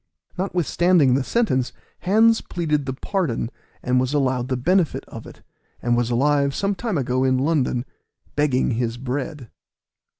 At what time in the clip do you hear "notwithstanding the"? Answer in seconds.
0.35-1.23